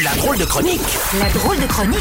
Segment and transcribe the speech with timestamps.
[0.00, 0.80] La drôle de chronique
[1.18, 1.98] La drôle de chronique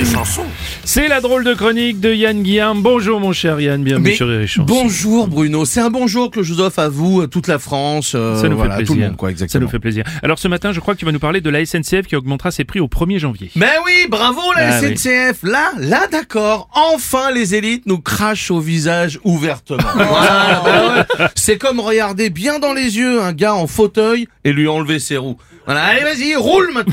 [0.00, 0.42] et Chanson.
[0.84, 2.82] C'est la drôle de chronique de Yann Guillaume.
[2.82, 4.66] Bonjour mon cher Yann, bienvenue sur Rire et Chanson.
[4.72, 8.12] bonjour Bruno, c'est un bonjour que je vous offre à vous, à toute la France,
[8.14, 9.02] euh, Ça nous voilà, fait tout plaisir.
[9.04, 9.64] le monde quoi, Ça exactement.
[9.64, 10.04] nous fait plaisir.
[10.22, 12.50] Alors ce matin, je crois que tu vas nous parler de la SNCF qui augmentera
[12.52, 13.50] ses prix au 1er janvier.
[13.56, 14.96] Mais oui, bravo la Ah oui.
[14.96, 15.42] SNCF.
[15.42, 16.68] Là, là d'accord.
[16.72, 19.78] Enfin les élites nous crachent au visage ouvertement.
[19.94, 21.26] Voilà, bah ouais.
[21.34, 25.16] C'est comme regarder bien dans les yeux un gars en fauteuil et lui enlever ses
[25.16, 25.36] roues.
[25.64, 26.91] Voilà, allez vas-y, roule maintenant.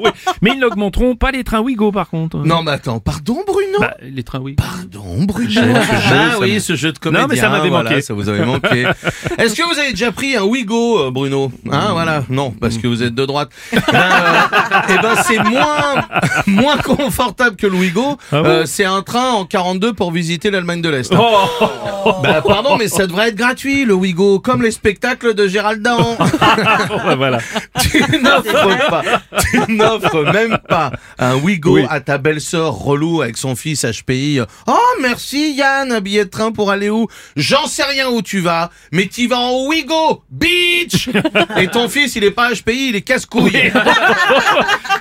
[0.00, 0.10] Oui.
[0.44, 2.38] Mais ils n'augmenteront pas les trains Ouigo par contre.
[2.38, 4.54] Non mais attends, pardon Bruno Bah, les trains oui.
[4.54, 5.48] Pardon Bruno.
[5.50, 7.26] Ce jeu, Ah oui, ce jeu de comédien.
[7.26, 8.02] Non, mais ça m'avait voilà, manqué.
[8.02, 8.86] Ça vous avait manqué.
[9.38, 12.24] Est-ce que vous avez déjà pris un Ouigo, euh, Bruno Hein, voilà.
[12.28, 13.48] Non, parce que vous êtes de droite.
[13.72, 15.94] Eh ben, euh, eh ben, c'est moins
[16.46, 18.18] moins confortable que le Ouigo.
[18.32, 21.12] Ah bon Euh, c'est un train en 42 pour visiter l'Allemagne de l'Est.
[21.18, 25.80] Oh, Bah pardon, mais ça devrait être gratuit le Ouigo, comme les spectacles de Gérald
[25.82, 26.16] Dahan.
[26.18, 27.38] bah, voilà.
[27.80, 29.02] tu n'offres pas,
[29.50, 31.86] tu n'offres même pas un Ouigo Oui.
[31.88, 34.40] à ta belle-sœur relou avec son fils HPI.
[34.66, 37.06] Oh merci Yann, un billet de train pour aller où?
[37.36, 41.08] J'en sais rien où tu vas, mais tu vas en Ouigo, bitch
[41.56, 43.72] Et ton fils, il est pas HPI, il est casse-couille.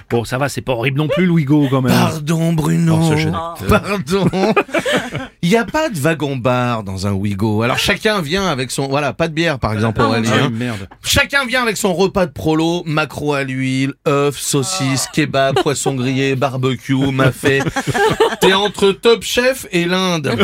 [0.10, 1.92] Bon, ça va, c'est pas horrible non plus Louigo quand même.
[1.92, 3.00] Pardon Bruno.
[3.02, 4.30] Oh, Pardon.
[5.54, 7.62] Il n'y a pas de wagon-bar dans un Ouigo.
[7.62, 8.88] Alors chacun vient avec son...
[8.88, 10.50] Voilà, pas de bière par exemple Aurélie, Ah hein.
[10.52, 10.90] merde.
[11.04, 16.36] Chacun vient avec son repas de prolo, macro à l'huile, œufs, saucisses, kebab, poisson grillé,
[16.36, 17.62] barbecue, mafé.
[18.42, 20.36] T'es entre Top Chef et l'Inde.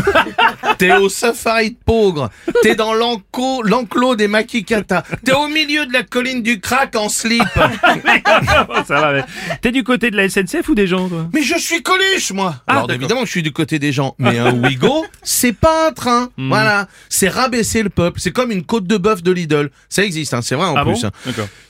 [0.78, 2.30] T'es au safari de Pogre.
[2.62, 5.04] T'es dans l'enclos des Makikata.
[5.26, 7.42] T'es au milieu de la colline du crack en slip.
[9.62, 11.28] T'es du côté de la SNCF ou des gens toi?
[11.34, 12.58] Mais je suis Coluche, moi.
[12.68, 14.14] Ah, Alors évidemment, je suis du côté des gens.
[14.20, 16.30] Mais un Ouigo, c'est pas un train.
[16.38, 16.50] Hmm.
[16.50, 16.88] Voilà.
[17.10, 18.20] C'est rabaisser le peuple.
[18.20, 19.70] C'est comme une côte de bœuf de Lidl.
[19.90, 20.42] Ça existe, hein.
[20.42, 21.06] c'est vrai en Ah bon plus.
[21.06, 21.12] hein.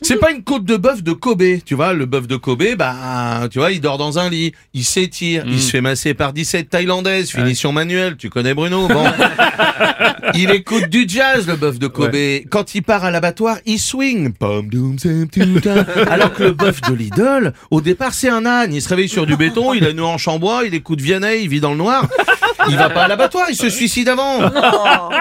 [0.02, 3.48] C'est pas une côte de bœuf de Kobe, tu vois, le bœuf de Kobe, bah,
[3.52, 6.70] tu vois, il dort dans un lit, il s'étire, il se fait masser par 17
[6.70, 9.04] Thaïlandaises, finition manuelle, tu connais Bruno, bon.
[10.36, 12.16] il écoute du jazz, le bœuf de Kobe.
[12.50, 14.34] Quand il part à l'abattoir, il swing.
[16.10, 19.26] Alors que le bœuf de Lidl, au départ, c'est un âne, il se réveille sur
[19.26, 21.78] du béton, il a une hanche en bois, il écoute Vianney, il vit dans le
[21.78, 22.08] noir.
[22.68, 24.40] Il va pas à l'abattoir, il se suicide avant.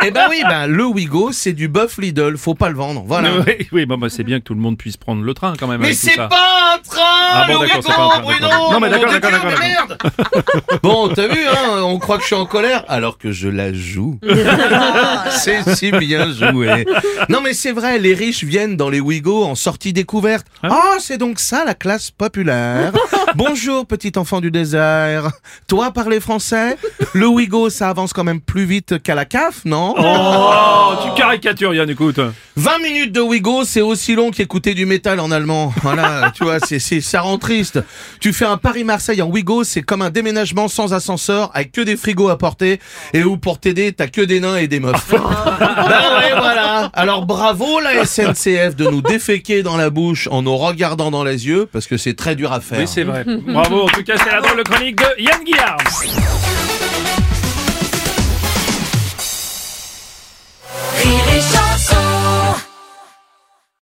[0.03, 3.31] Eh ben oui, ben, le Wigo, c'est du bœuf Lidl, faut pas le vendre, voilà.
[3.47, 5.67] Oui, oui, bon, bah, c'est bien que tout le monde puisse prendre le train quand
[5.67, 5.81] même.
[5.81, 6.29] Mais c'est ça.
[6.29, 8.73] pas un train, Ah bon, le c'est pas un Ouigo, train, Bruno.
[8.73, 9.99] Non, mais d'accord, d'accord, d'accord, merde
[10.83, 13.73] Bon, t'as vu, hein, on croit que je suis en colère, alors que je la
[13.73, 14.19] joue.
[15.31, 16.87] c'est si bien joué.
[17.29, 20.47] Non, mais c'est vrai, les riches viennent dans les Ouigo en sortie découverte.
[20.63, 22.93] Ah, c'est donc ça la classe populaire.
[23.37, 25.31] Bonjour, petit enfant du désert.
[25.67, 26.77] Toi, parler français?
[27.13, 29.95] Le Ouigo, ça avance quand même plus vite qu'à la CAF, non?
[29.99, 32.21] Oh, tu caricatures Yann, écoute.
[32.57, 35.73] 20 minutes de Wigo, c'est aussi long qu'écouter du métal en allemand.
[35.83, 37.81] Voilà, tu vois, c'est, c'est, ça rend triste.
[38.21, 41.97] Tu fais un Paris-Marseille en Wigo, c'est comme un déménagement sans ascenseur, avec que des
[41.97, 42.81] frigos à porter,
[43.13, 45.09] et où pour t'aider, t'as que des nains et des meufs.
[45.11, 46.91] ben ouais, voilà.
[46.95, 51.47] Alors bravo la SNCF de nous déféquer dans la bouche en nous regardant dans les
[51.47, 52.79] yeux, parce que c'est très dur à faire.
[52.79, 53.18] Oui, c'est vrai.
[53.25, 55.79] Bravo, en tout cas, c'est la drôle chronique de Yann Guillard.